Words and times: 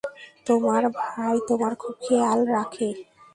তোমার 0.47 0.83
ভাই 0.99 1.35
তোমার 1.49 1.73
খুব 1.75 1.93
খেয়াল 2.01 2.39
রাখে। 2.47 2.89